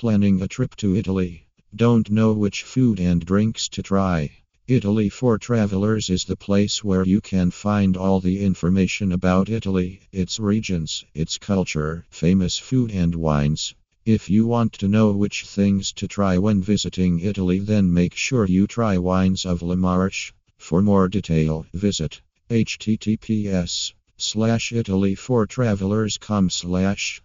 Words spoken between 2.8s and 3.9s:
and drinks to